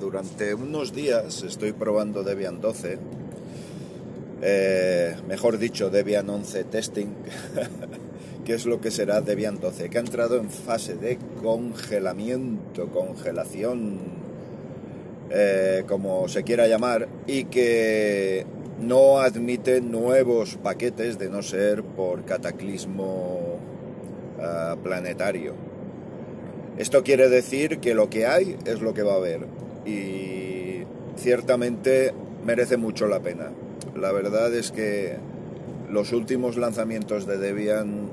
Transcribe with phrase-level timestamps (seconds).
[0.00, 2.98] Durante unos días estoy probando Debian 12,
[4.42, 7.08] eh, mejor dicho Debian 11 Testing,
[8.44, 13.98] que es lo que será Debian 12, que ha entrado en fase de congelamiento, congelación,
[15.30, 18.46] eh, como se quiera llamar, y que
[18.80, 23.58] no admite nuevos paquetes de no ser por cataclismo
[24.40, 25.54] ah, planetario.
[26.78, 30.84] Esto quiere decir que lo que hay es lo que va a haber y
[31.16, 32.12] ciertamente
[32.44, 33.50] merece mucho la pena.
[33.96, 35.16] La verdad es que
[35.90, 38.10] los últimos lanzamientos de Debian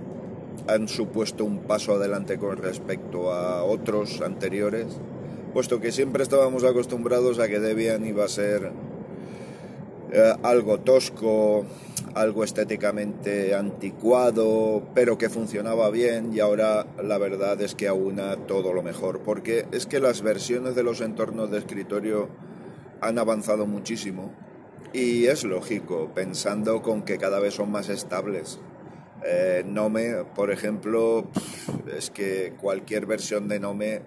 [0.67, 4.87] han supuesto un paso adelante con respecto a otros anteriores,
[5.53, 8.71] puesto que siempre estábamos acostumbrados a que Debian iba a ser
[10.11, 11.65] eh, algo tosco,
[12.15, 18.71] algo estéticamente anticuado, pero que funcionaba bien y ahora la verdad es que aúna todo
[18.71, 22.29] lo mejor, porque es que las versiones de los entornos de escritorio
[23.01, 24.33] han avanzado muchísimo
[24.93, 28.59] y es lógico, pensando con que cada vez son más estables.
[29.25, 31.29] Eh, Nome, por ejemplo,
[31.97, 34.03] es que cualquier versión de Nome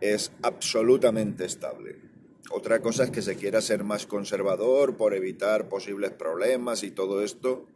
[0.00, 2.13] es absolutamente estable.
[2.50, 7.22] Otra cosa es que se quiera ser más conservador por evitar posibles problemas y todo
[7.22, 7.66] esto,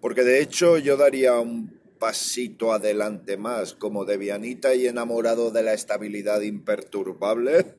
[0.00, 5.74] porque de hecho yo daría un pasito adelante más como Debianita y enamorado de la
[5.74, 7.74] estabilidad imperturbable.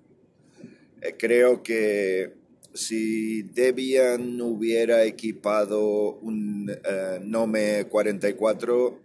[1.01, 2.33] Eh, creo que
[2.73, 8.99] si Debian hubiera equipado un eh, Nome 44,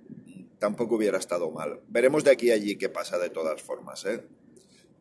[0.59, 1.81] tampoco hubiera estado mal.
[1.89, 4.05] Veremos de aquí a allí qué pasa de todas formas.
[4.05, 4.23] ¿eh?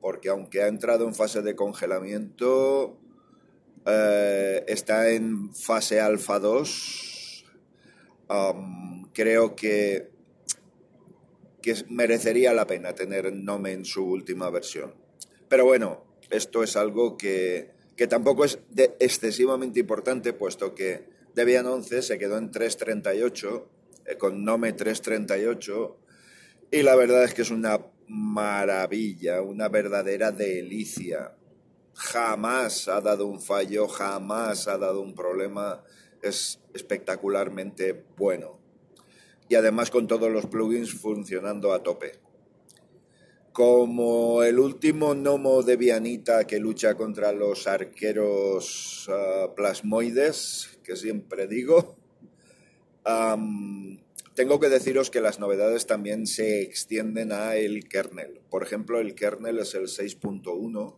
[0.03, 2.99] Porque aunque ha entrado en fase de congelamiento,
[3.85, 7.45] eh, está en fase alfa 2,
[9.13, 10.09] creo que,
[11.61, 14.93] que merecería la pena tener Nome en su última versión.
[15.47, 18.59] Pero bueno, esto es algo que, que tampoco es
[18.99, 23.63] excesivamente importante, puesto que Debian 11 se quedó en 3.38,
[24.07, 25.95] eh, con Nome 3.38,
[26.71, 31.35] y la verdad es que es una maravilla, una verdadera delicia.
[31.95, 35.83] Jamás ha dado un fallo, jamás ha dado un problema.
[36.21, 38.59] Es espectacularmente bueno.
[39.49, 42.19] Y además con todos los plugins funcionando a tope.
[43.51, 51.47] Como el último gnomo de Vianita que lucha contra los arqueros ah, plasmoides, que siempre
[51.47, 51.97] digo,
[54.35, 58.41] tengo que deciros que las novedades también se extienden a el kernel.
[58.49, 60.97] Por ejemplo, el kernel es el 6.1,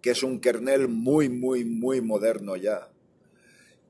[0.00, 2.90] que es un kernel muy, muy, muy moderno ya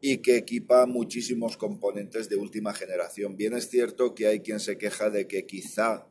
[0.01, 3.37] y que equipa muchísimos componentes de última generación.
[3.37, 6.07] Bien es cierto que hay quien se queja de que quizá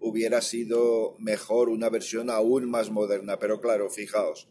[0.00, 4.48] hubiera sido mejor una versión aún más moderna, pero claro, fijaos,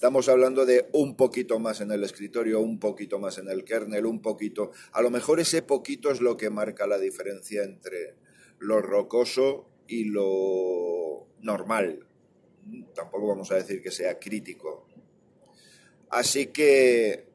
[0.00, 4.06] Estamos hablando de un poquito más en el escritorio, un poquito más en el kernel,
[4.06, 4.70] un poquito.
[4.92, 8.14] A lo mejor ese poquito es lo que marca la diferencia entre
[8.60, 12.06] lo rocoso y lo normal.
[12.94, 14.86] Tampoco vamos a decir que sea crítico.
[16.08, 17.26] Así que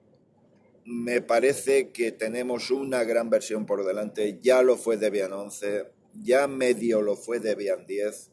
[0.86, 4.40] me parece que tenemos una gran versión por delante.
[4.42, 5.86] Ya lo fue Debian 11,
[6.24, 8.32] ya medio lo fue Debian 10,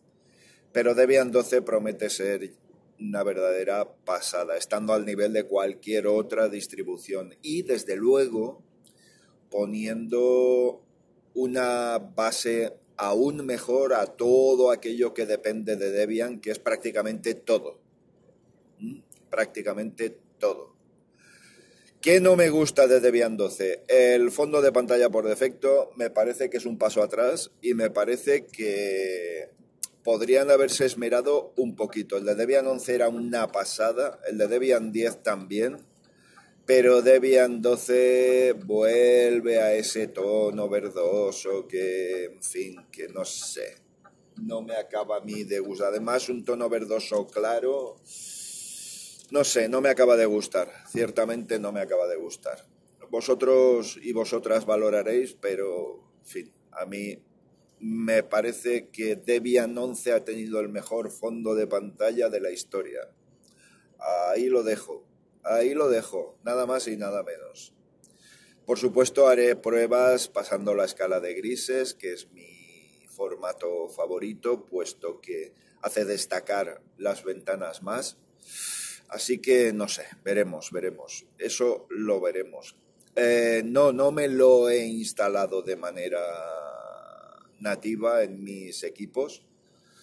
[0.72, 2.62] pero Debian 12 promete ser
[3.08, 8.62] una verdadera pasada, estando al nivel de cualquier otra distribución y desde luego
[9.50, 10.82] poniendo
[11.34, 17.78] una base aún mejor a todo aquello que depende de Debian, que es prácticamente todo.
[18.78, 19.00] ¿Mm?
[19.30, 20.72] Prácticamente todo.
[22.00, 23.84] ¿Qué no me gusta de Debian 12?
[23.86, 27.90] El fondo de pantalla por defecto me parece que es un paso atrás y me
[27.90, 29.50] parece que
[30.04, 32.16] podrían haberse esmerado un poquito.
[32.16, 35.78] El de Debian 11 era una pasada, el de Debian 10 también,
[36.66, 43.76] pero Debian 12 vuelve a ese tono verdoso que, en fin, que no sé,
[44.43, 45.88] no me acaba a mí de gustar.
[45.88, 47.96] Además, un tono verdoso claro,
[49.31, 52.66] no sé, no me acaba de gustar, ciertamente no me acaba de gustar.
[53.10, 57.19] Vosotros y vosotras valoraréis, pero, en fin, a mí
[57.82, 63.11] me parece que Debian 11 ha tenido el mejor fondo de pantalla de la historia.
[63.99, 65.05] Ahí lo dejo,
[65.43, 67.75] ahí lo dejo, nada más y nada menos.
[68.67, 75.20] Por supuesto haré pruebas pasando la escala de grises, que es mi formato favorito, puesto
[75.20, 75.52] que
[75.82, 78.17] hace destacar las ventanas más.
[79.08, 81.26] Así que no sé, veremos, veremos.
[81.37, 82.76] Eso lo veremos.
[83.17, 86.20] Eh, no, no me lo he instalado de manera
[87.62, 89.44] nativa en mis equipos.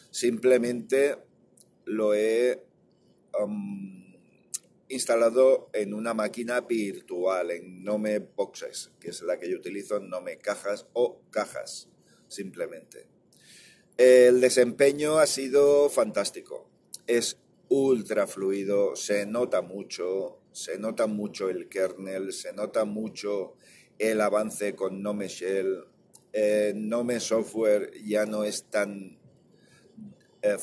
[0.10, 1.18] Simplemente
[1.86, 2.64] lo he
[4.88, 10.40] instalado en una máquina virtual, en Nome Boxes, que es la que yo utilizo, Nome
[10.40, 11.90] Cajas o Cajas,
[12.28, 13.08] simplemente.
[13.98, 16.70] El desempeño ha sido fantástico.
[17.06, 17.38] Es
[17.70, 23.56] ultra fluido, se nota mucho, se nota mucho el kernel, se nota mucho
[24.00, 25.86] el avance con Nome Shell.
[26.32, 29.18] Eh, Nome Software ya no es tan,
[30.42, 30.58] eh,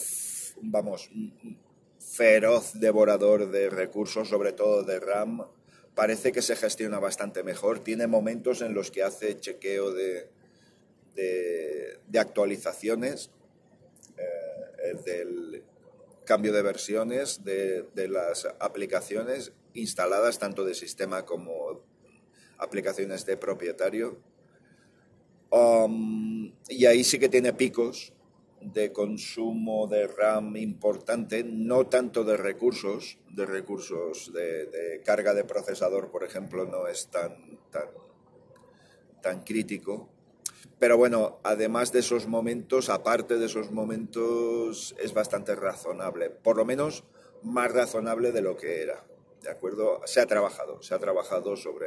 [0.63, 1.11] vamos,
[1.99, 5.47] feroz devorador de recursos, sobre todo de RAM.
[5.95, 7.81] Parece que se gestiona bastante mejor.
[7.81, 10.29] Tiene momentos en los que hace chequeo de,
[11.15, 13.31] de, actualizaciones,
[14.17, 15.65] eh, del
[16.25, 21.83] cambio de versiones de, de, las aplicaciones instaladas, tanto de sistema como
[22.59, 24.19] aplicaciones de propietario.
[25.51, 28.13] Um, y ahí sí que tiene picos
[28.61, 36.11] de consumo de RAM importante, no tanto de recursos, de recursos de, carga de procesador,
[36.11, 37.89] por ejemplo, no es tan, tan,
[39.23, 40.09] tan crítico.
[40.79, 46.65] Pero bueno, además de esos momentos, aparte de esos momentos, es bastante razonable, por lo
[46.65, 47.05] menos
[47.43, 49.05] más razonable de lo que era.
[49.43, 50.01] ¿De acuerdo?
[50.07, 51.87] Se ha trabajado, se ha trabajado sobre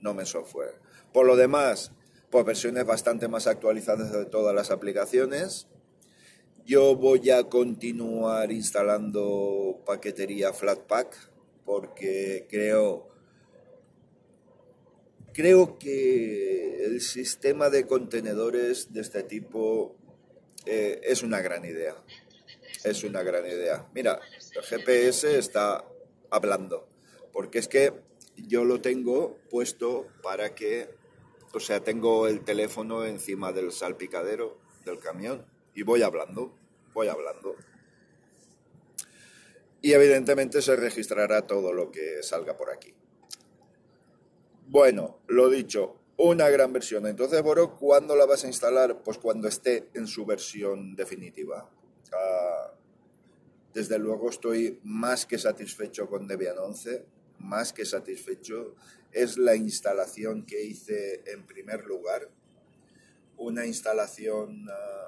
[0.00, 0.80] Nome Software.
[1.12, 1.92] Por lo demás,
[2.30, 5.66] pues versiones bastante más actualizadas de todas las aplicaciones,
[6.64, 11.16] yo voy a continuar instalando paquetería Flatpak
[11.64, 13.08] porque creo,
[15.32, 19.96] creo que el sistema de contenedores de este tipo
[20.66, 21.94] eh, es una gran idea.
[22.84, 23.86] Es una gran idea.
[23.94, 24.20] Mira,
[24.54, 25.84] el GPS está
[26.30, 26.88] hablando,
[27.32, 27.92] porque es que
[28.36, 30.88] yo lo tengo puesto para que,
[31.56, 36.54] o sea, tengo el teléfono encima del salpicadero del camión y voy hablando,
[36.92, 37.56] voy hablando.
[39.80, 42.92] Y evidentemente se registrará todo lo que salga por aquí.
[44.66, 47.06] Bueno, lo dicho, una gran versión.
[47.06, 49.02] Entonces, Boro, ¿cuándo la vas a instalar?
[49.02, 51.70] Pues cuando esté en su versión definitiva.
[52.12, 52.74] Ah,
[53.72, 58.74] desde luego estoy más que satisfecho con Debian 11, más que satisfecho.
[59.12, 62.28] Es la instalación que hice en primer lugar.
[63.36, 64.68] Una instalación...
[64.70, 65.06] Ah,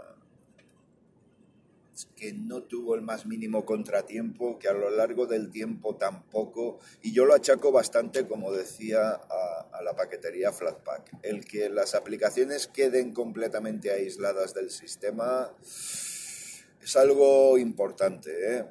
[2.15, 7.13] que no tuvo el más mínimo contratiempo, que a lo largo del tiempo tampoco, y
[7.13, 11.19] yo lo achaco bastante, como decía, a, la paquetería Flatpak.
[11.23, 18.57] El que las aplicaciones queden completamente aisladas del sistema es algo importante.
[18.57, 18.65] ¿eh?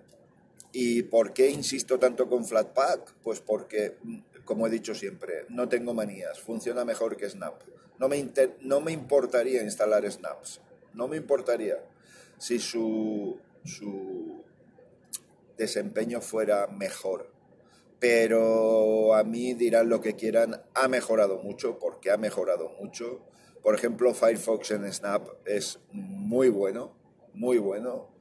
[0.79, 3.15] ¿Y por qué insisto tanto con Flatpak?
[3.23, 3.97] Pues porque,
[4.45, 7.63] como he dicho siempre, no tengo manías, funciona mejor que Snap.
[7.97, 8.29] No me,
[8.61, 10.61] no me importaría instalar Snaps,
[10.93, 11.83] no me importaría
[12.37, 13.39] si su,
[15.57, 17.31] desempeño fuera mejor.
[17.97, 23.25] Pero a mí dirán lo que quieran, ha mejorado mucho, porque ha mejorado mucho.
[23.63, 26.95] Por ejemplo, Firefox en Snap es muy bueno,
[27.33, 28.15] muy bueno,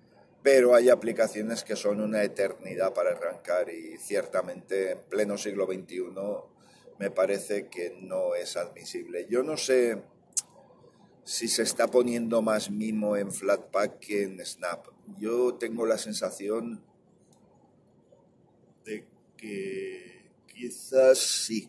[0.46, 6.04] pero hay aplicaciones que son una eternidad para arrancar y ciertamente en pleno siglo XXI
[7.00, 9.26] me parece que no es admisible.
[9.28, 10.04] Yo no sé
[11.24, 14.86] si se está poniendo más mimo en Flatpak que en Snap.
[15.18, 16.80] Yo tengo la sensación
[18.84, 19.04] de
[19.36, 21.68] que quizás sí,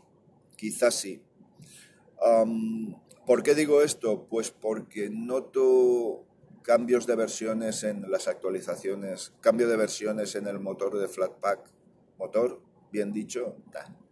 [0.55, 1.23] quizás sí.
[3.25, 4.27] ¿Por qué digo esto?
[4.29, 6.26] Pues porque noto
[6.67, 11.61] cambios de versiones en las actualizaciones, cambio de versiones en el motor de Flatpak,
[12.19, 13.55] motor, bien dicho,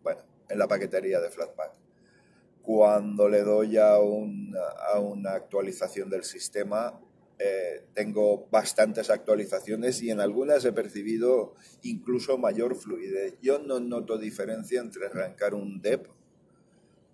[0.02, 1.86] bueno, en la paquetería de Flatpak
[2.66, 7.00] cuando le doy a, una actualización del sistema,
[7.38, 13.36] eh, tengo bastantes actualizaciones y en algunas he percibido incluso mayor fluidez.
[13.40, 16.08] Yo no noto diferencia entre arrancar un DEP,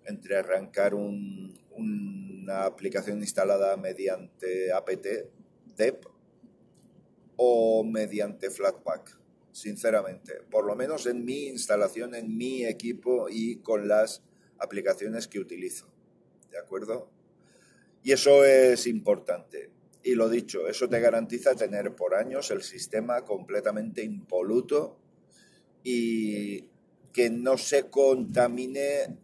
[0.06, 5.06] entre arrancar una aplicación instalada mediante apt
[5.76, 6.06] DEP
[7.36, 9.18] o mediante Flatpak,
[9.52, 10.42] sinceramente.
[10.50, 14.22] Por lo menos en mi instalación, en mi equipo y con las
[14.58, 15.92] aplicaciones que utilizo.
[16.50, 17.10] ¿De acuerdo?
[18.02, 19.70] Y eso es importante.
[20.04, 24.98] Y lo dicho, eso te garantiza tener por años el sistema completamente impoluto
[25.84, 26.64] y
[27.12, 29.18] que no se contamine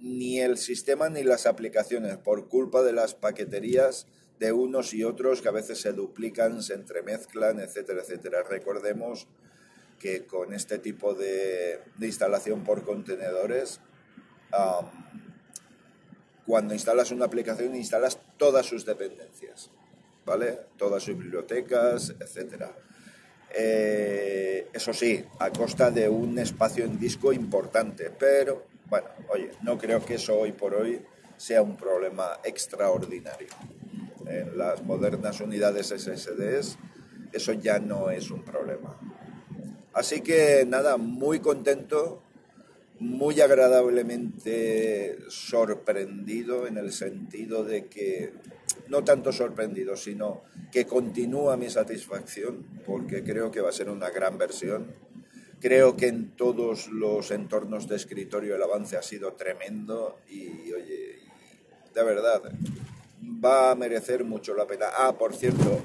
[0.00, 4.06] ni el sistema ni las aplicaciones por culpa de las paqueterías
[4.38, 8.42] de unos y otros que a veces se duplican, se entremezclan, etcétera, etcétera.
[8.44, 9.26] Recordemos
[9.98, 13.80] que con este tipo de, de instalación por contenedores
[16.46, 19.70] cuando instalas una aplicación, instalas todas sus dependencias,
[20.24, 20.58] ¿vale?
[20.78, 22.64] Todas sus bibliotecas, etc.
[23.54, 29.78] Eh, eso sí, a costa de un espacio en disco importante, pero bueno, oye, no
[29.78, 31.02] creo que eso hoy por hoy
[31.36, 33.48] sea un problema extraordinario.
[34.26, 36.78] En las modernas unidades SSDs
[37.32, 38.96] eso ya no es un problema.
[39.92, 42.22] Así que nada, muy contento,
[43.00, 48.32] muy agradablemente sorprendido en el sentido de que,
[48.88, 50.42] no tanto sorprendido, sino
[50.72, 54.86] que continúa mi satisfacción porque creo que va a ser una gran versión.
[55.60, 61.18] Creo que en todos los entornos de escritorio el avance ha sido tremendo y, oye,
[61.94, 62.42] de verdad,
[63.44, 64.86] va a merecer mucho la pena.
[64.96, 65.80] Ah, por cierto,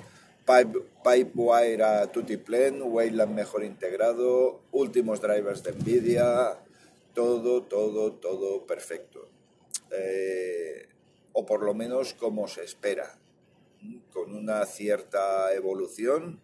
[0.46, 6.60] Pipewire a Tutiplen, Wayland mejor integrado, últimos drivers de Nvidia,
[7.14, 9.28] todo, todo, todo perfecto.
[9.92, 10.88] Eh,
[11.32, 13.18] o por lo menos como se espera,
[14.12, 16.40] con una cierta evolución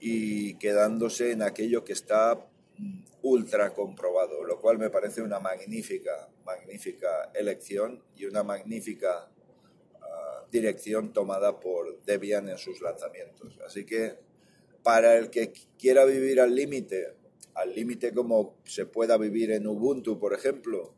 [0.00, 2.46] y quedándose en aquello que está
[3.22, 9.30] ultra comprobado, lo cual me parece una magnífica, magnífica elección y una magnífica
[10.50, 13.58] dirección tomada por Debian en sus lanzamientos.
[13.64, 14.18] Así que
[14.82, 17.14] para el que quiera vivir al límite,
[17.54, 20.94] al límite como se pueda vivir en Ubuntu, por ejemplo,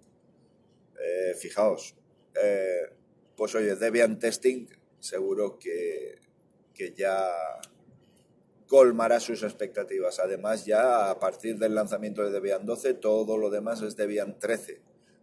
[1.00, 1.94] eh, fijaos,
[2.42, 2.90] eh,
[3.36, 4.66] pues oye, Debian Testing
[5.00, 6.18] seguro que,
[6.74, 7.30] que ya
[8.68, 10.20] colmará sus expectativas.
[10.20, 14.80] Además, ya a partir del lanzamiento de Debian 12, todo lo demás es Debian 13.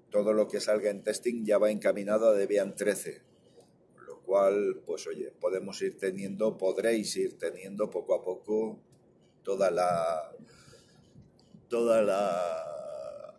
[0.10, 3.36] Todo lo que salga en testing ya va encaminado a Debian 13
[4.26, 8.80] cual, pues oye, podemos ir teniendo, podréis ir teniendo poco a poco
[9.44, 10.32] toda la
[11.70, 13.38] toda la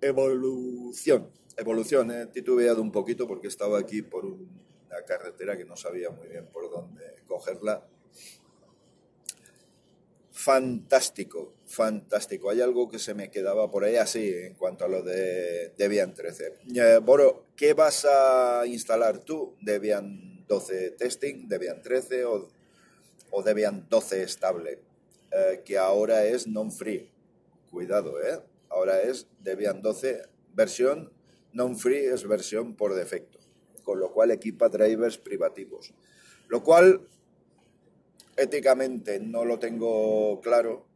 [0.00, 1.30] evolución.
[1.56, 6.28] Evolución, he titubeado un poquito porque estaba aquí por una carretera que no sabía muy
[6.28, 7.86] bien por dónde cogerla.
[10.46, 12.50] Fantástico, fantástico.
[12.50, 16.14] Hay algo que se me quedaba por ahí así en cuanto a lo de Debian
[16.14, 16.52] 13.
[16.72, 19.56] Eh, Boro, ¿qué vas a instalar tú?
[19.60, 22.48] ¿Debian 12 Testing, Debian 13 o,
[23.32, 24.78] o Debian 12 estable?
[25.32, 27.10] Eh, que ahora es non-free.
[27.72, 28.38] Cuidado, ¿eh?
[28.68, 30.22] Ahora es Debian 12
[30.54, 31.10] versión
[31.54, 33.40] non-free, es versión por defecto.
[33.82, 35.92] Con lo cual equipa drivers privativos.
[36.46, 37.00] Lo cual
[38.36, 40.86] éticamente no lo tengo claro.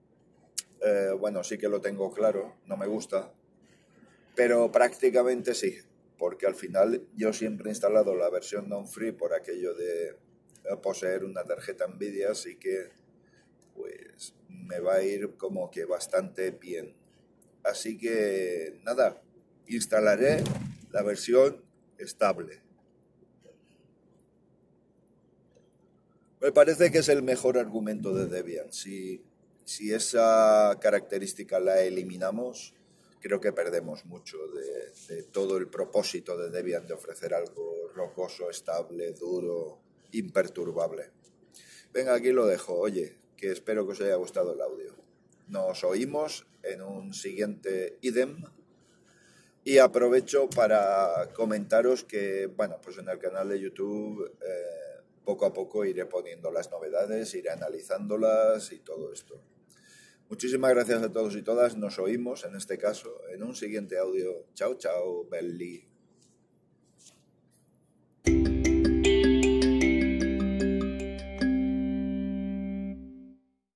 [0.83, 3.33] Eh, bueno, sí que lo tengo claro, no me gusta.
[4.35, 5.77] Pero prácticamente sí,
[6.17, 11.25] porque al final yo siempre he instalado la versión non-free por aquello de eh, poseer
[11.25, 12.91] una tarjeta Nvidia, así que
[13.75, 16.95] pues me va a ir como que bastante bien.
[17.63, 19.23] Así que nada,
[19.67, 20.43] instalaré
[20.91, 21.63] la versión
[21.99, 22.63] estable.
[26.41, 28.73] Me parece que es el mejor argumento de Debian.
[28.73, 29.23] Si,
[29.67, 32.73] si esa característica la eliminamos,
[33.21, 39.13] creo que perdemos mucho de, todo el propósito de Debian de ofrecer algo rocoso, estable,
[39.13, 39.81] duro,
[40.13, 41.11] imperturbable.
[41.93, 42.73] Venga, aquí lo dejo.
[42.73, 44.95] Oye, que espero que os haya gustado el audio.
[45.49, 48.43] Nos oímos en un siguiente idem.
[49.63, 54.90] Y aprovecho para comentaros que, bueno, pues en el canal de YouTube eh,
[55.25, 59.41] poco a poco iré poniendo las novedades, iré analizándolas y todo esto.
[60.29, 61.77] Muchísimas gracias a todos y todas.
[61.77, 64.47] Nos oímos en este caso en un siguiente audio.
[64.55, 65.89] Chao, chao, Belly.